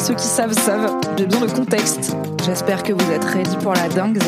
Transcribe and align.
Ceux 0.00 0.14
qui 0.14 0.26
savent 0.26 0.54
savent, 0.54 0.98
j'ai 1.18 1.26
besoin 1.26 1.46
de 1.46 1.52
contexte. 1.52 2.16
J'espère 2.46 2.82
que 2.82 2.94
vous 2.94 3.12
êtes 3.12 3.24
ready 3.24 3.54
pour 3.58 3.74
la 3.74 3.86
dingue. 3.90 4.18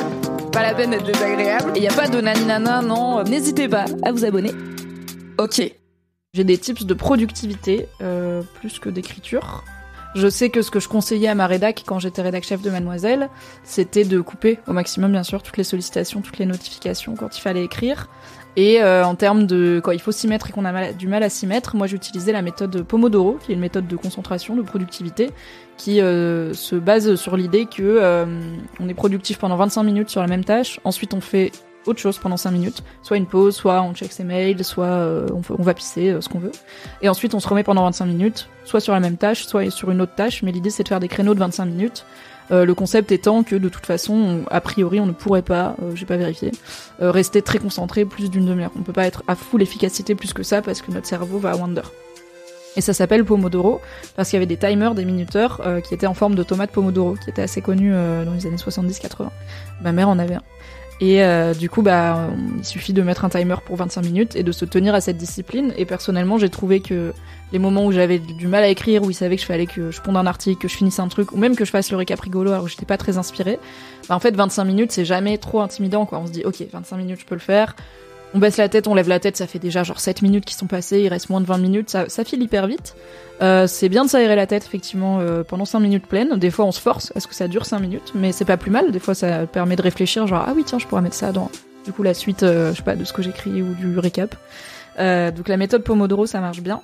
Pas 0.52 0.60
la 0.60 0.74
peine 0.74 0.90
d'être 0.90 1.06
désagréable. 1.06 1.72
Et 1.74 1.80
y 1.80 1.88
a 1.88 1.92
pas 1.92 2.08
de 2.08 2.20
naninana, 2.20 2.82
non, 2.82 3.24
n'hésitez 3.24 3.68
pas 3.70 3.86
à 4.02 4.12
vous 4.12 4.22
abonner. 4.26 4.52
Ok. 5.38 5.62
J'ai 6.34 6.44
des 6.44 6.58
tips 6.58 6.84
de 6.84 6.92
productivité, 6.92 7.88
euh, 8.02 8.42
plus 8.60 8.78
que 8.78 8.90
d'écriture. 8.90 9.64
Je 10.14 10.28
sais 10.28 10.50
que 10.50 10.60
ce 10.60 10.70
que 10.70 10.78
je 10.78 10.88
conseillais 10.88 11.28
à 11.28 11.34
ma 11.34 11.46
rédac 11.46 11.84
quand 11.86 11.98
j'étais 11.98 12.20
rédac 12.20 12.44
chef 12.44 12.60
de 12.60 12.70
Mademoiselle, 12.70 13.30
c'était 13.64 14.04
de 14.04 14.20
couper 14.20 14.58
au 14.66 14.72
maximum, 14.72 15.12
bien 15.12 15.22
sûr, 15.22 15.42
toutes 15.42 15.56
les 15.56 15.64
sollicitations, 15.64 16.20
toutes 16.20 16.38
les 16.38 16.46
notifications 16.46 17.14
quand 17.16 17.36
il 17.36 17.40
fallait 17.40 17.64
écrire. 17.64 18.08
Et 18.56 18.82
euh, 18.82 19.04
en 19.06 19.14
termes 19.14 19.46
de 19.46 19.80
quand 19.82 19.92
il 19.92 20.00
faut 20.00 20.12
s'y 20.12 20.28
mettre 20.28 20.50
et 20.50 20.52
qu'on 20.52 20.66
a 20.66 20.92
du 20.92 21.08
mal 21.08 21.22
à 21.22 21.30
s'y 21.30 21.46
mettre, 21.46 21.74
moi 21.74 21.86
j'utilisais 21.86 22.32
la 22.32 22.42
méthode 22.42 22.82
Pomodoro, 22.82 23.38
qui 23.40 23.52
est 23.52 23.54
une 23.54 23.60
méthode 23.60 23.86
de 23.86 23.96
concentration, 23.96 24.54
de 24.54 24.60
productivité, 24.60 25.30
qui 25.78 26.02
euh, 26.02 26.52
se 26.52 26.76
base 26.76 27.14
sur 27.14 27.38
l'idée 27.38 27.64
que 27.64 27.82
euh, 27.82 28.26
on 28.78 28.88
est 28.90 28.94
productif 28.94 29.38
pendant 29.38 29.56
25 29.56 29.82
minutes 29.84 30.10
sur 30.10 30.20
la 30.20 30.26
même 30.26 30.44
tâche, 30.44 30.80
ensuite 30.84 31.14
on 31.14 31.22
fait 31.22 31.50
autre 31.86 32.00
chose 32.00 32.18
pendant 32.18 32.36
5 32.36 32.50
minutes, 32.52 32.82
soit 33.02 33.16
une 33.16 33.26
pause, 33.26 33.54
soit 33.56 33.82
on 33.82 33.94
check 33.94 34.12
ses 34.12 34.24
mails, 34.24 34.64
soit 34.64 34.84
euh, 34.86 35.26
on, 35.32 35.62
va 35.62 35.74
pisser, 35.74 36.10
euh, 36.10 36.20
ce 36.20 36.28
qu'on 36.28 36.38
veut. 36.38 36.52
Et 37.00 37.08
ensuite 37.08 37.34
on 37.34 37.40
se 37.40 37.48
remet 37.48 37.62
pendant 37.64 37.84
25 37.84 38.06
minutes, 38.06 38.48
soit 38.64 38.80
sur 38.80 38.92
la 38.92 39.00
même 39.00 39.16
tâche, 39.16 39.44
soit 39.46 39.68
sur 39.70 39.90
une 39.90 40.00
autre 40.00 40.14
tâche, 40.14 40.42
mais 40.42 40.52
l'idée 40.52 40.70
c'est 40.70 40.82
de 40.82 40.88
faire 40.88 41.00
des 41.00 41.08
créneaux 41.08 41.34
de 41.34 41.40
25 41.40 41.64
minutes. 41.66 42.04
Euh, 42.50 42.64
le 42.64 42.74
concept 42.74 43.12
étant 43.12 43.44
que 43.44 43.56
de 43.56 43.68
toute 43.68 43.86
façon, 43.86 44.12
on- 44.14 44.44
a 44.50 44.60
priori, 44.60 45.00
on 45.00 45.06
ne 45.06 45.12
pourrait 45.12 45.42
pas, 45.42 45.76
j'ai 45.94 46.06
pas 46.06 46.16
vérifié, 46.16 46.50
rester 47.00 47.40
très 47.40 47.58
concentré 47.58 48.04
plus 48.04 48.30
d'une 48.30 48.44
demi-heure. 48.46 48.72
On 48.78 48.82
peut 48.82 48.92
pas 48.92 49.06
être 49.06 49.22
à 49.28 49.34
full 49.36 49.62
efficacité 49.62 50.14
plus 50.14 50.32
que 50.32 50.42
ça 50.42 50.60
parce 50.60 50.82
que 50.82 50.90
notre 50.90 51.06
cerveau 51.06 51.38
va 51.38 51.52
à 51.52 51.56
wonder. 51.56 51.82
Et 52.76 52.80
ça 52.80 52.94
s'appelle 52.94 53.24
Pomodoro 53.24 53.80
parce 54.16 54.30
qu'il 54.30 54.36
y 54.36 54.42
avait 54.42 54.46
des 54.46 54.56
timers, 54.56 54.94
des 54.94 55.04
minuteurs 55.04 55.60
euh, 55.64 55.80
qui 55.80 55.94
étaient 55.94 56.06
en 56.06 56.14
forme 56.14 56.34
de 56.34 56.42
tomate 56.42 56.70
Pomodoro, 56.70 57.14
qui 57.22 57.30
étaient 57.30 57.42
assez 57.42 57.60
connus 57.60 57.92
euh, 57.94 58.24
dans 58.24 58.32
les 58.32 58.46
années 58.46 58.56
70-80. 58.56 59.28
Ma 59.82 59.92
mère 59.92 60.08
en 60.08 60.18
avait 60.18 60.36
un. 60.36 60.42
Et 61.00 61.24
euh, 61.24 61.52
du 61.52 61.68
coup, 61.68 61.82
bah, 61.82 62.28
il 62.58 62.64
suffit 62.64 62.92
de 62.92 63.02
mettre 63.02 63.24
un 63.24 63.28
timer 63.28 63.56
pour 63.66 63.74
25 63.74 64.02
minutes 64.02 64.36
et 64.36 64.44
de 64.44 64.52
se 64.52 64.64
tenir 64.64 64.94
à 64.94 65.00
cette 65.00 65.16
discipline. 65.16 65.74
Et 65.76 65.84
personnellement, 65.84 66.38
j'ai 66.38 66.48
trouvé 66.48 66.78
que 66.78 67.12
les 67.52 67.58
moments 67.58 67.84
où 67.84 67.92
j'avais 67.92 68.20
du 68.20 68.46
mal 68.46 68.62
à 68.62 68.68
écrire, 68.68 69.02
où 69.02 69.10
il 69.10 69.14
savait 69.14 69.34
que 69.34 69.42
je 69.42 69.46
fallait 69.46 69.66
que 69.66 69.90
je 69.90 70.00
ponde 70.00 70.16
un 70.16 70.26
article, 70.26 70.62
que 70.62 70.68
je 70.68 70.76
finisse 70.76 71.00
un 71.00 71.08
truc, 71.08 71.32
ou 71.32 71.38
même 71.38 71.56
que 71.56 71.64
je 71.64 71.70
fasse 71.70 71.90
le 71.90 71.96
récap 71.96 72.20
rigolo 72.20 72.52
alors 72.52 72.64
que 72.64 72.70
j'étais 72.70 72.86
pas 72.86 72.98
très 72.98 73.18
inspirée, 73.18 73.58
bah 74.08 74.14
en 74.14 74.20
fait 74.20 74.34
25 74.34 74.64
minutes 74.64 74.92
c'est 74.92 75.04
jamais 75.04 75.38
trop 75.38 75.60
intimidant. 75.60 76.08
On 76.12 76.26
se 76.26 76.32
dit 76.32 76.44
ok 76.44 76.64
25 76.72 76.96
minutes 76.96 77.20
je 77.20 77.26
peux 77.26 77.34
le 77.34 77.40
faire. 77.40 77.74
On 78.34 78.38
baisse 78.38 78.56
la 78.56 78.68
tête, 78.68 78.86
on 78.86 78.94
lève 78.94 79.08
la 79.08 79.20
tête, 79.20 79.36
ça 79.36 79.46
fait 79.46 79.58
déjà 79.58 79.82
genre 79.82 80.00
7 80.00 80.22
minutes 80.22 80.44
qui 80.44 80.54
sont 80.54 80.66
passées, 80.66 81.00
il 81.00 81.08
reste 81.08 81.28
moins 81.28 81.40
de 81.40 81.46
20 81.46 81.58
minutes, 81.58 81.90
ça, 81.90 82.08
ça 82.08 82.24
file 82.24 82.42
hyper 82.42 82.66
vite. 82.66 82.94
Euh, 83.42 83.66
c'est 83.66 83.88
bien 83.88 84.04
de 84.04 84.10
s'aérer 84.10 84.36
la 84.36 84.46
tête 84.46 84.64
effectivement 84.64 85.18
euh, 85.20 85.42
pendant 85.42 85.64
5 85.64 85.80
minutes 85.80 86.06
pleines. 86.06 86.38
Des 86.38 86.50
fois 86.50 86.64
on 86.64 86.72
se 86.72 86.80
force 86.80 87.12
à 87.14 87.20
ce 87.20 87.26
que 87.26 87.34
ça 87.34 87.48
dure 87.48 87.66
5 87.66 87.78
minutes, 87.80 88.12
mais 88.14 88.32
c'est 88.32 88.44
pas 88.44 88.56
plus 88.56 88.70
mal. 88.70 88.90
Des 88.90 89.00
fois 89.00 89.14
ça 89.14 89.46
permet 89.46 89.76
de 89.76 89.82
réfléchir 89.82 90.26
genre 90.26 90.44
ah 90.46 90.52
oui 90.56 90.62
tiens 90.64 90.78
je 90.78 90.86
pourrais 90.86 91.02
mettre 91.02 91.16
ça 91.16 91.32
dans 91.32 91.50
du 91.84 91.92
coup 91.92 92.02
la 92.02 92.14
suite 92.14 92.42
euh, 92.42 92.70
je 92.72 92.78
sais 92.78 92.82
pas 92.82 92.96
de 92.96 93.04
ce 93.04 93.12
que 93.12 93.22
j'écris 93.22 93.62
ou 93.62 93.74
du 93.74 93.98
récap. 93.98 94.34
Euh, 94.98 95.30
donc 95.30 95.48
la 95.48 95.56
méthode 95.56 95.82
Pomodoro 95.82 96.26
ça 96.26 96.40
marche 96.40 96.60
bien. 96.60 96.80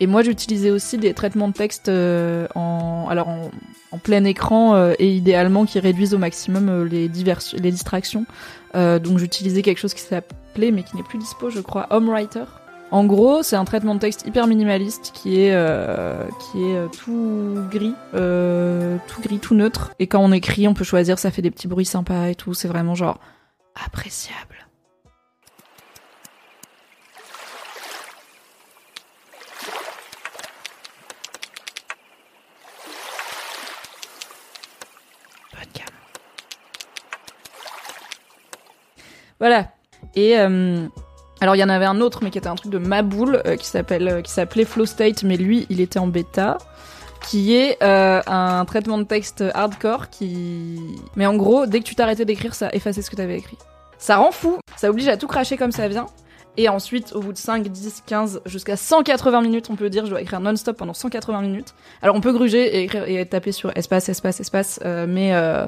Et 0.00 0.06
moi, 0.06 0.22
j'utilisais 0.22 0.70
aussi 0.70 0.98
des 0.98 1.14
traitements 1.14 1.48
de 1.48 1.52
texte 1.52 1.88
euh, 1.88 2.46
en, 2.54 3.06
alors 3.08 3.28
en, 3.28 3.98
plein 3.98 4.24
écran 4.24 4.74
euh, 4.74 4.92
et 4.98 5.14
idéalement 5.14 5.64
qui 5.66 5.78
réduisent 5.78 6.14
au 6.14 6.18
maximum 6.18 6.68
euh, 6.68 6.84
les, 6.84 7.08
les 7.08 7.70
distractions. 7.70 8.26
Donc 8.74 9.18
j'utilisais 9.18 9.62
quelque 9.62 9.78
chose 9.78 9.94
qui 9.94 10.02
s'appelait, 10.02 10.72
mais 10.72 10.82
qui 10.82 10.96
n'est 10.96 11.04
plus 11.04 11.18
dispo, 11.18 11.48
je 11.48 11.60
crois, 11.60 11.86
Home 11.90 12.08
Writer. 12.08 12.44
En 12.90 13.04
gros, 13.04 13.44
c'est 13.44 13.54
un 13.54 13.64
traitement 13.64 13.94
de 13.94 14.00
texte 14.00 14.26
hyper 14.26 14.48
minimaliste 14.48 15.12
qui 15.14 15.40
est 15.40 15.56
qui 16.40 16.64
est 16.64 16.92
tout 16.92 17.56
gris, 17.70 17.94
tout 18.12 19.22
gris, 19.22 19.38
tout 19.38 19.54
neutre. 19.54 19.92
Et 20.00 20.08
quand 20.08 20.18
on 20.18 20.32
écrit, 20.32 20.66
on 20.66 20.74
peut 20.74 20.82
choisir, 20.84 21.20
ça 21.20 21.30
fait 21.30 21.40
des 21.40 21.52
petits 21.52 21.68
bruits 21.68 21.86
sympas 21.86 22.26
et 22.26 22.34
tout. 22.34 22.52
C'est 22.52 22.66
vraiment 22.68 22.96
genre 22.96 23.20
appréciable. 23.76 24.64
Bonne 35.52 35.62
gamme. 35.74 35.86
Voilà. 39.44 39.66
Et 40.16 40.38
euh, 40.38 40.86
alors 41.42 41.54
il 41.54 41.58
y 41.58 41.64
en 41.64 41.68
avait 41.68 41.84
un 41.84 42.00
autre, 42.00 42.20
mais 42.22 42.30
qui 42.30 42.38
était 42.38 42.48
un 42.48 42.54
truc 42.54 42.72
de 42.72 42.78
Maboule 42.78 43.42
euh, 43.44 43.50
euh, 43.52 43.56
qui 43.56 44.30
s'appelait 44.30 44.64
Flow 44.64 44.86
State, 44.86 45.22
mais 45.22 45.36
lui, 45.36 45.66
il 45.68 45.82
était 45.82 45.98
en 45.98 46.06
bêta, 46.06 46.56
qui 47.28 47.54
est 47.54 47.76
euh, 47.82 48.22
un 48.26 48.64
traitement 48.64 48.96
de 48.96 49.02
texte 49.02 49.44
hardcore 49.52 50.08
qui, 50.08 50.80
mais 51.14 51.26
en 51.26 51.36
gros, 51.36 51.66
dès 51.66 51.80
que 51.80 51.84
tu 51.84 51.94
t'arrêtais 51.94 52.24
d'écrire, 52.24 52.54
ça 52.54 52.70
effaçait 52.72 53.02
ce 53.02 53.10
que 53.10 53.16
t'avais 53.16 53.36
écrit. 53.36 53.58
Ça 53.98 54.16
rend 54.16 54.32
fou, 54.32 54.56
ça 54.76 54.88
oblige 54.88 55.08
à 55.08 55.18
tout 55.18 55.26
cracher 55.26 55.58
comme 55.58 55.72
ça 55.72 55.88
vient. 55.88 56.06
Et 56.56 56.68
ensuite, 56.68 57.12
au 57.14 57.20
bout 57.20 57.32
de 57.32 57.38
5, 57.38 57.66
10, 57.66 58.04
15, 58.06 58.42
jusqu'à 58.46 58.76
180 58.76 59.40
minutes, 59.42 59.70
on 59.70 59.76
peut 59.76 59.90
dire, 59.90 60.04
je 60.06 60.10
dois 60.10 60.22
écrire 60.22 60.40
non-stop 60.40 60.76
pendant 60.76 60.94
180 60.94 61.42
minutes. 61.42 61.74
Alors 62.00 62.14
on 62.14 62.20
peut 62.20 62.32
gruger 62.32 62.76
et 62.76 62.84
écrire 62.84 63.08
et 63.08 63.26
taper 63.26 63.52
sur 63.52 63.76
espace, 63.76 64.08
espace, 64.08 64.40
espace, 64.40 64.80
euh, 64.84 65.06
mais 65.08 65.34
euh, 65.34 65.66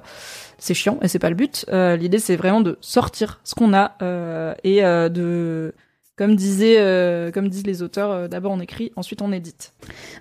c'est 0.58 0.74
chiant 0.74 0.98
et 1.02 1.08
c'est 1.08 1.18
pas 1.18 1.30
le 1.30 1.36
but. 1.36 1.66
Euh, 1.68 1.96
L'idée 1.96 2.18
c'est 2.18 2.36
vraiment 2.36 2.60
de 2.60 2.78
sortir 2.80 3.40
ce 3.44 3.54
qu'on 3.54 3.74
a 3.74 3.92
euh, 4.02 4.54
et 4.64 4.84
euh, 4.84 5.08
de, 5.08 5.74
comme 6.16 6.36
disait, 6.36 6.76
euh, 6.78 7.30
comme 7.30 7.48
disent 7.48 7.66
les 7.66 7.82
auteurs, 7.82 8.28
d'abord 8.28 8.52
on 8.52 8.60
écrit, 8.60 8.92
ensuite 8.96 9.22
on 9.22 9.32
édite. 9.32 9.74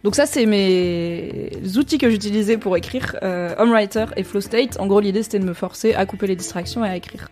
Donc 0.03 0.15
ça 0.15 0.25
c'est 0.25 0.45
mes 0.45 1.51
outils 1.77 1.97
que 1.97 2.09
j'utilisais 2.09 2.57
pour 2.57 2.75
écrire, 2.75 3.15
HomeWriter 3.21 4.05
et 4.17 4.23
Flow 4.23 4.41
State. 4.41 4.79
En 4.79 4.87
gros 4.87 4.99
l'idée 4.99 5.23
c'était 5.23 5.39
de 5.39 5.45
me 5.45 5.53
forcer 5.53 5.93
à 5.93 6.05
couper 6.05 6.27
les 6.27 6.35
distractions 6.35 6.83
et 6.83 6.89
à 6.89 6.95
écrire. 6.95 7.29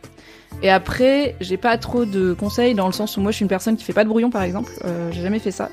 Et 0.64 0.70
après, 0.70 1.36
j'ai 1.42 1.58
pas 1.58 1.78
trop 1.78 2.06
de 2.06 2.34
conseils 2.34 2.74
dans 2.74 2.88
le 2.88 2.94
sens 2.94 3.18
où 3.18 3.22
moi 3.22 3.32
je 3.32 3.36
suis 3.36 3.44
une 3.44 3.50
personne 3.50 3.76
qui 3.76 3.84
fait 3.84 3.94
pas 3.94 4.06
de 4.06 4.10
brouillon 4.10 4.30
par 4.30 4.44
exemple, 4.44 4.72
euh, 4.86 5.12
j'ai 5.12 5.22
jamais 5.22 5.40
fait 5.40 5.52
ça. 5.52 5.70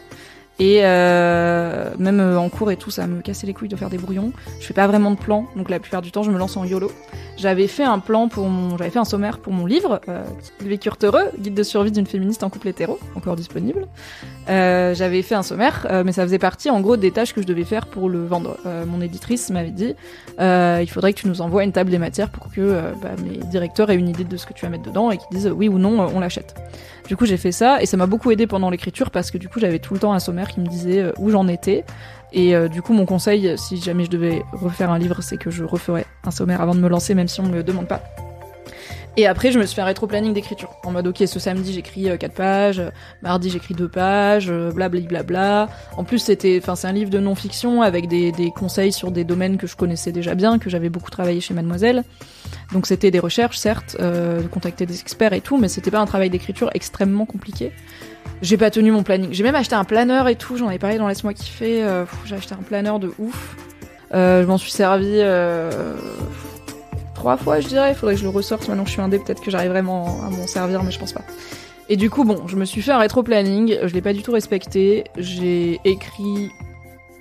Et 0.60 0.80
euh, 0.82 1.90
même 1.98 2.20
euh, 2.20 2.38
en 2.38 2.50
cours 2.50 2.70
et 2.70 2.76
tout, 2.76 2.90
ça 2.90 3.06
me 3.06 3.22
cassait 3.22 3.46
les 3.46 3.54
couilles 3.54 3.68
de 3.68 3.76
faire 3.76 3.88
des 3.88 3.96
brouillons. 3.96 4.30
Je 4.60 4.66
fais 4.66 4.74
pas 4.74 4.86
vraiment 4.86 5.10
de 5.10 5.16
plan, 5.16 5.46
donc 5.56 5.70
la 5.70 5.80
plupart 5.80 6.02
du 6.02 6.12
temps 6.12 6.22
je 6.22 6.30
me 6.30 6.36
lance 6.36 6.54
en 6.58 6.66
YOLO. 6.66 6.92
J'avais 7.38 7.66
fait 7.66 7.84
un 7.84 7.98
plan 7.98 8.28
pour 8.28 8.46
mon, 8.50 8.76
j'avais 8.76 8.90
fait 8.90 8.98
un 8.98 9.06
sommaire 9.06 9.38
pour 9.38 9.54
mon 9.54 9.64
livre, 9.64 10.02
euh, 10.10 10.22
Vécure 10.60 10.98
heureux, 11.02 11.30
guide 11.38 11.54
de 11.54 11.62
survie 11.62 11.90
d'une 11.90 12.06
féministe 12.06 12.42
en 12.42 12.50
couple 12.50 12.68
hétéro, 12.68 12.98
encore 13.14 13.36
disponible. 13.36 13.88
Euh, 14.50 14.94
j'avais 14.94 15.22
fait 15.22 15.34
un 15.34 15.42
sommaire, 15.42 15.86
mais 16.04 16.12
ça 16.12 16.24
faisait 16.24 16.38
partie 16.38 16.68
en 16.68 16.82
gros 16.82 16.98
des 16.98 17.10
tâches 17.10 17.32
que 17.32 17.40
je 17.40 17.46
devais 17.46 17.64
faire 17.64 17.86
pour 17.86 18.10
le 18.10 18.26
vendre. 18.26 18.58
Mon 18.86 19.00
éditrice 19.00 19.48
m'avait 19.48 19.70
dit, 19.70 19.94
il 20.38 20.90
faudrait 20.90 21.14
que 21.14 21.20
tu 21.20 21.28
nous 21.28 21.40
envoies 21.40 21.64
une 21.64 21.72
table 21.72 21.90
des 21.90 21.98
matières 21.98 22.28
pour 22.28 22.52
que 22.52 22.82
bah, 23.00 23.10
mes 23.24 23.38
directeurs 23.46 23.88
aient 23.90 23.96
une 23.96 24.08
idée 24.10 24.24
de 24.24 24.36
ce 24.36 24.44
que 24.44 24.52
tu 24.52 24.66
vas 24.66 24.70
mettre 24.70 24.84
dedans 24.84 25.10
et 25.10 25.16
qu'ils 25.16 25.38
disent 25.38 25.50
oui 25.54 25.68
ou 25.68 25.78
non, 25.78 26.06
on 26.14 26.20
l'achète. 26.20 26.54
Du 27.10 27.16
coup, 27.16 27.26
j'ai 27.26 27.38
fait 27.38 27.50
ça 27.50 27.82
et 27.82 27.86
ça 27.86 27.96
m'a 27.96 28.06
beaucoup 28.06 28.30
aidé 28.30 28.46
pendant 28.46 28.70
l'écriture 28.70 29.10
parce 29.10 29.32
que 29.32 29.38
du 29.38 29.48
coup, 29.48 29.58
j'avais 29.58 29.80
tout 29.80 29.94
le 29.94 29.98
temps 29.98 30.12
un 30.12 30.20
sommaire 30.20 30.46
qui 30.46 30.60
me 30.60 30.66
disait 30.68 31.00
euh, 31.00 31.12
où 31.18 31.28
j'en 31.30 31.48
étais. 31.48 31.84
Et 32.32 32.54
euh, 32.54 32.68
du 32.68 32.82
coup, 32.82 32.92
mon 32.92 33.04
conseil, 33.04 33.52
si 33.58 33.78
jamais 33.78 34.04
je 34.04 34.10
devais 34.10 34.44
refaire 34.52 34.92
un 34.92 34.98
livre, 35.00 35.20
c'est 35.20 35.36
que 35.36 35.50
je 35.50 35.64
referais 35.64 36.06
un 36.22 36.30
sommaire 36.30 36.60
avant 36.60 36.72
de 36.72 36.78
me 36.78 36.88
lancer, 36.88 37.16
même 37.16 37.26
si 37.26 37.40
on 37.40 37.46
me 37.46 37.52
le 37.52 37.64
demande 37.64 37.88
pas. 37.88 38.00
Et 39.16 39.26
après, 39.26 39.50
je 39.50 39.58
me 39.58 39.66
suis 39.66 39.74
fait 39.74 39.82
un 39.82 39.86
rétro-planning 39.86 40.32
d'écriture. 40.32 40.70
En 40.84 40.92
mode, 40.92 41.08
ok, 41.08 41.24
ce 41.26 41.40
samedi, 41.40 41.72
j'écris 41.72 42.16
4 42.16 42.32
pages, 42.32 42.78
euh, 42.78 42.90
mardi, 43.22 43.50
j'écris 43.50 43.74
2 43.74 43.88
pages, 43.88 44.48
blablabla. 44.48 45.24
Bla. 45.24 45.68
En 45.96 46.04
plus, 46.04 46.20
c'était, 46.20 46.60
enfin, 46.62 46.76
c'est 46.76 46.86
un 46.86 46.92
livre 46.92 47.10
de 47.10 47.18
non-fiction 47.18 47.82
avec 47.82 48.06
des 48.06 48.52
conseils 48.54 48.92
sur 48.92 49.10
des 49.10 49.24
domaines 49.24 49.56
que 49.56 49.66
je 49.66 49.74
connaissais 49.74 50.12
déjà 50.12 50.36
bien, 50.36 50.60
que 50.60 50.70
j'avais 50.70 50.90
beaucoup 50.90 51.10
travaillé 51.10 51.40
chez 51.40 51.54
Mademoiselle. 51.54 52.04
Donc, 52.72 52.86
c'était 52.86 53.10
des 53.10 53.18
recherches, 53.18 53.56
certes, 53.58 53.96
euh, 54.00 54.46
contacter 54.48 54.86
des 54.86 55.00
experts 55.00 55.32
et 55.32 55.40
tout, 55.40 55.56
mais 55.58 55.68
c'était 55.68 55.90
pas 55.90 55.98
un 55.98 56.06
travail 56.06 56.30
d'écriture 56.30 56.70
extrêmement 56.74 57.26
compliqué. 57.26 57.72
J'ai 58.42 58.56
pas 58.56 58.70
tenu 58.70 58.90
mon 58.90 59.02
planning. 59.02 59.32
J'ai 59.32 59.42
même 59.42 59.54
acheté 59.54 59.74
un 59.74 59.84
planeur 59.84 60.28
et 60.28 60.36
tout, 60.36 60.56
j'en 60.56 60.70
ai 60.70 60.78
parlé 60.78 60.98
dans 60.98 61.08
Laisse-moi 61.08 61.34
kiffer. 61.34 61.82
euh, 61.82 62.04
j'ai 62.24 62.36
acheté 62.36 62.54
un 62.54 62.62
planeur 62.62 62.98
de 62.98 63.12
ouf. 63.18 63.56
Euh, 64.14 64.42
je 64.42 64.46
m'en 64.46 64.58
suis 64.58 64.70
servi 64.70 65.14
euh, 65.14 65.70
trois 67.14 67.36
fois, 67.36 67.60
je 67.60 67.68
dirais. 67.68 67.90
Il 67.90 67.94
faudrait 67.94 68.14
que 68.14 68.20
je 68.20 68.24
le 68.24 68.30
ressorte 68.30 68.66
maintenant 68.68 68.84
que 68.84 68.88
je 68.88 68.94
suis 68.94 69.02
indé. 69.02 69.18
Peut-être 69.18 69.42
que 69.42 69.50
j'arrive 69.50 69.70
vraiment 69.70 70.22
à 70.24 70.30
m'en 70.30 70.46
servir, 70.46 70.82
mais 70.82 70.90
je 70.90 70.98
pense 70.98 71.12
pas. 71.12 71.22
Et 71.88 71.96
du 71.96 72.08
coup, 72.08 72.24
bon, 72.24 72.46
je 72.46 72.56
me 72.56 72.64
suis 72.64 72.82
fait 72.82 72.92
un 72.92 72.98
rétro-planning. 72.98 73.78
Je 73.82 73.92
l'ai 73.92 74.00
pas 74.00 74.12
du 74.12 74.22
tout 74.22 74.32
respecté. 74.32 75.04
J'ai 75.16 75.80
écrit 75.84 76.50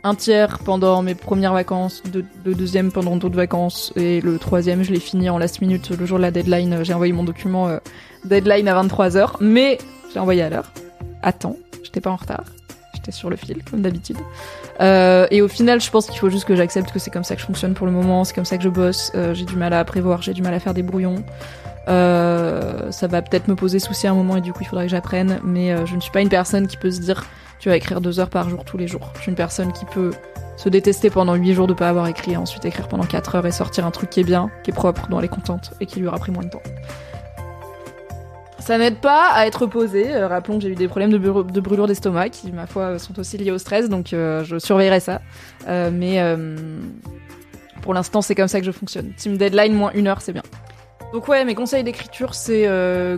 un 0.03 0.15
tiers 0.15 0.59
pendant 0.59 1.01
mes 1.01 1.15
premières 1.15 1.53
vacances, 1.53 2.03
le 2.45 2.53
deuxième 2.53 2.91
pendant 2.91 3.15
d'autres 3.15 3.35
vacances, 3.35 3.93
et 3.95 4.21
le 4.21 4.37
troisième, 4.37 4.83
je 4.83 4.91
l'ai 4.91 4.99
fini 4.99 5.29
en 5.29 5.37
last 5.37 5.61
minute 5.61 5.89
le 5.89 6.05
jour 6.05 6.17
de 6.17 6.23
la 6.23 6.31
deadline. 6.31 6.83
J'ai 6.83 6.93
envoyé 6.93 7.13
mon 7.13 7.23
document 7.23 7.67
euh, 7.67 7.77
deadline 8.25 8.67
à 8.67 8.83
23h, 8.83 9.35
mais 9.41 9.77
j'ai 10.13 10.19
envoyé 10.19 10.41
à 10.41 10.49
l'heure. 10.49 10.71
Temps, 11.39 11.57
j'étais 11.83 12.01
pas 12.01 12.11
en 12.11 12.15
retard. 12.15 12.45
J'étais 12.93 13.11
sur 13.11 13.29
le 13.29 13.35
fil, 13.35 13.63
comme 13.69 13.81
d'habitude. 13.81 14.17
Euh, 14.79 15.27
et 15.31 15.41
au 15.41 15.47
final, 15.47 15.81
je 15.81 15.89
pense 15.91 16.07
qu'il 16.07 16.19
faut 16.19 16.29
juste 16.29 16.45
que 16.45 16.55
j'accepte 16.55 16.91
que 16.91 16.99
c'est 16.99 17.11
comme 17.11 17.23
ça 17.23 17.35
que 17.35 17.41
je 17.41 17.45
fonctionne 17.45 17.73
pour 17.73 17.85
le 17.85 17.93
moment, 17.93 18.23
c'est 18.23 18.33
comme 18.33 18.45
ça 18.45 18.57
que 18.57 18.63
je 18.63 18.69
bosse. 18.69 19.11
Euh, 19.15 19.33
j'ai 19.33 19.45
du 19.45 19.55
mal 19.55 19.73
à 19.73 19.83
prévoir, 19.83 20.21
j'ai 20.21 20.33
du 20.33 20.41
mal 20.41 20.53
à 20.53 20.59
faire 20.59 20.73
des 20.73 20.83
brouillons. 20.83 21.23
Euh, 21.89 22.91
ça 22.91 23.07
va 23.07 23.21
peut-être 23.21 23.47
me 23.47 23.55
poser 23.55 23.79
souci 23.79 24.05
à 24.05 24.11
un 24.11 24.13
moment 24.13 24.37
et 24.37 24.41
du 24.41 24.53
coup 24.53 24.59
il 24.61 24.67
faudra 24.67 24.83
que 24.83 24.89
j'apprenne. 24.89 25.39
Mais 25.43 25.71
euh, 25.71 25.85
je 25.85 25.95
ne 25.95 26.01
suis 26.01 26.11
pas 26.11 26.21
une 26.21 26.29
personne 26.29 26.67
qui 26.67 26.77
peut 26.77 26.91
se 26.91 26.99
dire 26.99 27.25
tu 27.59 27.69
vas 27.69 27.75
écrire 27.75 28.01
deux 28.01 28.19
heures 28.19 28.29
par 28.29 28.49
jour 28.49 28.63
tous 28.63 28.77
les 28.77 28.87
jours. 28.87 29.11
Je 29.15 29.21
suis 29.21 29.29
une 29.29 29.35
personne 29.35 29.71
qui 29.73 29.85
peut 29.85 30.11
se 30.57 30.69
détester 30.69 31.09
pendant 31.09 31.35
huit 31.35 31.53
jours 31.53 31.67
de 31.67 31.73
pas 31.73 31.89
avoir 31.89 32.07
écrit 32.07 32.33
et 32.33 32.37
ensuite 32.37 32.65
écrire 32.65 32.87
pendant 32.87 33.05
quatre 33.05 33.35
heures 33.35 33.45
et 33.45 33.51
sortir 33.51 33.85
un 33.85 33.91
truc 33.91 34.09
qui 34.09 34.19
est 34.19 34.23
bien, 34.25 34.49
qui 34.63 34.71
est 34.71 34.73
propre, 34.73 35.07
dont 35.09 35.19
elle 35.19 35.25
est 35.25 35.29
contente 35.29 35.71
et 35.79 35.85
qui 35.85 35.99
lui 35.99 36.07
aura 36.07 36.17
pris 36.17 36.31
moins 36.31 36.43
de 36.43 36.49
temps. 36.49 36.63
Ça 38.59 38.77
n'aide 38.77 38.97
pas 38.97 39.31
à 39.31 39.47
être 39.47 39.65
posé. 39.65 40.13
Euh, 40.13 40.27
rappelons 40.27 40.57
que 40.57 40.63
j'ai 40.63 40.69
eu 40.69 40.75
des 40.75 40.87
problèmes 40.87 41.11
de, 41.11 41.59
brûlure 41.59 41.87
d'estomac 41.87 42.29
qui, 42.29 42.51
ma 42.51 42.67
foi, 42.67 42.99
sont 42.99 43.17
aussi 43.19 43.37
liés 43.37 43.51
au 43.51 43.57
stress, 43.57 43.89
donc 43.89 44.07
je 44.09 44.57
surveillerai 44.59 44.99
ça. 44.99 45.21
mais 45.67 46.21
pour 47.81 47.93
l'instant, 47.93 48.21
c'est 48.21 48.35
comme 48.35 48.47
ça 48.47 48.59
que 48.59 48.65
je 48.65 48.71
fonctionne. 48.71 49.13
Team 49.17 49.37
deadline, 49.37 49.73
moins 49.73 49.91
une 49.93 50.07
heure, 50.07 50.21
c'est 50.21 50.33
bien. 50.33 50.43
Donc 51.13 51.27
ouais, 51.27 51.43
mes 51.45 51.55
conseils 51.55 51.83
d'écriture, 51.83 52.35
c'est 52.35 52.67
euh, 52.67 53.17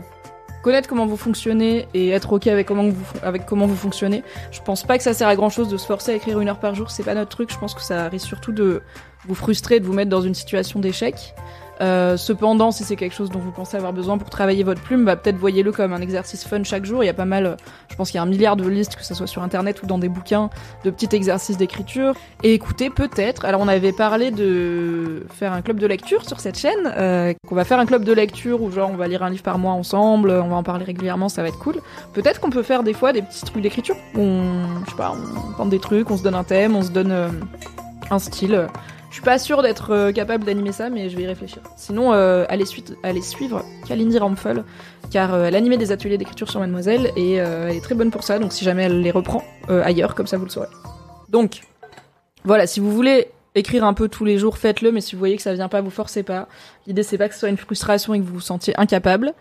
connaître 0.61 0.87
comment 0.87 1.05
vous 1.05 1.17
fonctionnez 1.17 1.87
et 1.93 2.09
être 2.09 2.33
ok 2.33 2.47
avec 2.47 2.67
comment 2.67 2.89
vous 2.89 3.05
avec 3.23 3.45
comment 3.45 3.65
vous 3.65 3.75
fonctionnez. 3.75 4.23
Je 4.51 4.61
pense 4.61 4.83
pas 4.83 4.97
que 4.97 5.03
ça 5.03 5.13
sert 5.13 5.27
à 5.27 5.35
grand 5.35 5.49
chose 5.49 5.69
de 5.69 5.77
se 5.77 5.85
forcer 5.85 6.11
à 6.11 6.15
écrire 6.15 6.39
une 6.39 6.49
heure 6.49 6.59
par 6.59 6.75
jour, 6.75 6.91
c'est 6.91 7.03
pas 7.03 7.15
notre 7.15 7.29
truc. 7.29 7.51
Je 7.51 7.57
pense 7.57 7.73
que 7.73 7.81
ça 7.81 8.07
risque 8.09 8.27
surtout 8.27 8.51
de 8.51 8.81
vous 9.27 9.35
frustrer, 9.35 9.79
de 9.79 9.85
vous 9.85 9.93
mettre 9.93 10.09
dans 10.09 10.21
une 10.21 10.35
situation 10.35 10.79
d'échec. 10.79 11.33
Euh, 11.81 12.15
cependant, 12.15 12.71
si 12.71 12.83
c'est 12.83 12.95
quelque 12.95 13.15
chose 13.15 13.29
dont 13.29 13.39
vous 13.39 13.51
pensez 13.51 13.75
avoir 13.75 13.93
besoin 13.93 14.17
pour 14.17 14.29
travailler 14.29 14.63
votre 14.63 14.81
plume, 14.81 15.05
bah, 15.05 15.15
peut-être 15.15 15.37
voyez-le 15.37 15.71
comme 15.71 15.93
un 15.93 16.01
exercice 16.01 16.45
fun 16.45 16.63
chaque 16.63 16.85
jour. 16.85 17.03
Il 17.03 17.07
y 17.07 17.09
a 17.09 17.13
pas 17.13 17.25
mal, 17.25 17.57
je 17.89 17.95
pense 17.95 18.11
qu'il 18.11 18.17
y 18.17 18.19
a 18.19 18.23
un 18.23 18.27
milliard 18.27 18.55
de 18.55 18.67
listes, 18.67 18.95
que 18.95 19.03
ce 19.03 19.13
soit 19.15 19.27
sur 19.27 19.41
internet 19.41 19.81
ou 19.81 19.87
dans 19.87 19.97
des 19.97 20.09
bouquins, 20.09 20.49
de 20.85 20.91
petits 20.91 21.15
exercices 21.15 21.57
d'écriture. 21.57 22.13
Et 22.43 22.53
écoutez, 22.53 22.89
peut-être. 22.89 23.45
Alors, 23.45 23.61
on 23.61 23.67
avait 23.67 23.93
parlé 23.93 24.31
de 24.31 25.25
faire 25.29 25.53
un 25.53 25.61
club 25.61 25.79
de 25.79 25.87
lecture 25.87 26.27
sur 26.27 26.39
cette 26.39 26.57
chaîne, 26.57 26.93
euh, 26.97 27.33
qu'on 27.47 27.55
va 27.55 27.65
faire 27.65 27.79
un 27.79 27.85
club 27.85 28.03
de 28.03 28.13
lecture 28.13 28.61
où 28.61 28.71
genre 28.71 28.89
on 28.91 28.97
va 28.97 29.07
lire 29.07 29.23
un 29.23 29.29
livre 29.29 29.43
par 29.43 29.57
mois 29.57 29.73
ensemble, 29.73 30.31
on 30.31 30.49
va 30.49 30.55
en 30.55 30.63
parler 30.63 30.85
régulièrement, 30.85 31.29
ça 31.29 31.41
va 31.41 31.47
être 31.47 31.59
cool. 31.59 31.75
Peut-être 32.13 32.39
qu'on 32.39 32.49
peut 32.49 32.63
faire 32.63 32.83
des 32.83 32.93
fois 32.93 33.13
des 33.13 33.21
petits 33.21 33.45
trucs 33.45 33.63
d'écriture. 33.63 33.95
On, 34.15 34.43
je 34.85 34.91
sais 34.91 34.95
pas, 34.95 35.15
on 35.57 35.65
des 35.65 35.79
trucs, 35.79 36.11
on 36.11 36.17
se 36.17 36.23
donne 36.23 36.35
un 36.35 36.43
thème, 36.43 36.75
on 36.75 36.83
se 36.83 36.91
donne 36.91 37.11
euh, 37.11 37.29
un 38.09 38.19
style. 38.19 38.67
Je 39.11 39.15
suis 39.15 39.23
pas 39.23 39.37
sûre 39.39 39.61
d'être 39.61 39.91
euh, 39.91 40.11
capable 40.13 40.45
d'animer 40.45 40.71
ça, 40.71 40.89
mais 40.89 41.09
je 41.09 41.17
vais 41.17 41.23
y 41.23 41.27
réfléchir. 41.27 41.61
Sinon, 41.75 42.13
euh, 42.13 42.45
allez, 42.47 42.63
suivre 43.21 43.65
Kalindi 43.85 44.17
Ramphel, 44.17 44.63
car 45.11 45.33
euh, 45.33 45.45
elle 45.47 45.55
animait 45.57 45.75
des 45.75 45.91
ateliers 45.91 46.17
d'écriture 46.17 46.49
sur 46.49 46.61
Mademoiselle 46.61 47.11
et 47.17 47.33
elle 47.33 47.75
est 47.75 47.83
très 47.83 47.93
bonne 47.93 48.09
pour 48.09 48.23
ça. 48.23 48.39
Donc, 48.39 48.53
si 48.53 48.63
jamais 48.63 48.83
elle 48.83 49.01
les 49.01 49.11
reprend 49.11 49.43
ailleurs, 49.67 50.15
comme 50.15 50.27
ça 50.27 50.37
vous 50.37 50.45
le 50.45 50.49
saurez. 50.49 50.69
Donc, 51.27 51.59
voilà, 52.45 52.67
si 52.67 52.79
vous 52.79 52.89
voulez 52.89 53.27
écrire 53.53 53.83
un 53.83 53.93
peu 53.93 54.07
tous 54.07 54.23
les 54.23 54.37
jours, 54.37 54.57
faites-le, 54.57 54.93
mais 54.93 55.01
si 55.01 55.15
vous 55.15 55.19
voyez 55.19 55.35
que 55.35 55.43
ça 55.43 55.53
vient 55.53 55.67
pas, 55.67 55.81
vous 55.81 55.89
forcez 55.89 56.23
pas. 56.23 56.47
L'idée, 56.87 57.03
c'est 57.03 57.17
pas 57.17 57.27
que 57.27 57.33
ce 57.33 57.41
soit 57.41 57.49
une 57.49 57.57
frustration 57.57 58.13
et 58.13 58.19
que 58.19 58.23
vous 58.23 58.35
vous 58.35 58.39
sentiez 58.39 58.73
incapable. 58.79 59.33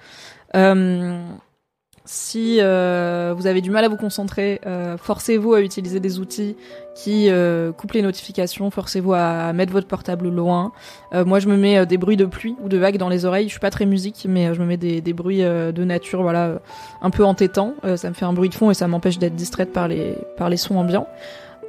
Si 2.13 2.57
euh, 2.59 3.33
vous 3.37 3.47
avez 3.47 3.61
du 3.61 3.71
mal 3.71 3.85
à 3.85 3.89
vous 3.89 3.97
concentrer, 3.97 4.61
euh, 4.67 4.97
forcez-vous 4.97 5.55
à 5.55 5.61
utiliser 5.61 6.01
des 6.01 6.19
outils 6.19 6.57
qui 6.97 7.31
euh, 7.31 7.71
coupent 7.71 7.93
les 7.93 8.03
notifications, 8.03 8.69
forcez-vous 8.73 9.13
à 9.13 9.53
mettre 9.53 9.73
votre 9.73 9.87
portable 9.87 10.29
loin. 10.29 10.73
moi, 11.13 11.39
je 11.39 11.47
me 11.47 11.57
mets 11.57 11.87
des 11.87 11.99
bruits 11.99 12.17
de 12.17 12.25
pluie 12.25 12.57
ou 12.65 12.69
de 12.69 12.79
vagues 12.79 12.97
dans 12.97 13.09
les 13.09 13.27
oreilles. 13.27 13.45
Je 13.45 13.51
suis 13.51 13.61
pas 13.61 13.71
très 13.71 13.87
musique, 13.87 14.27
mais 14.29 14.53
je 14.53 14.61
me 14.61 14.67
mets 14.67 14.77
des, 14.77 15.13
bruits 15.13 15.43
de 15.43 15.85
nature, 15.85 16.23
voilà, 16.23 16.61
un 17.01 17.11
peu 17.11 17.25
entêtants. 17.25 17.75
ça 17.95 18.09
me 18.09 18.15
fait 18.15 18.25
un 18.25 18.33
bruit 18.33 18.49
de 18.49 18.55
fond 18.55 18.73
et 18.73 18.75
ça 18.75 18.89
m'empêche 18.89 19.21
d'être 19.21 19.37
distraite 19.37 19.73
par 19.73 19.87
les 19.87 20.17
par 20.37 20.49
les 20.49 20.57
sons 20.57 20.79
ambiants. 20.79 21.07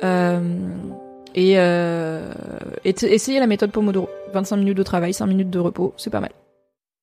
et, 0.02 1.52
et 1.54 1.56
essayez 2.84 3.40
la 3.40 3.48
méthode 3.48 3.70
Pomodoro. 3.70 4.10
25 4.34 4.58
minutes 4.58 4.78
de 4.78 4.84
travail, 4.84 5.14
5 5.14 5.28
minutes 5.28 5.52
de 5.52 5.60
repos, 5.60 5.94
c'est 5.98 6.10
pas 6.10 6.20
mal. 6.20 6.32